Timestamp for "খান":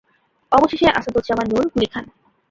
1.93-2.05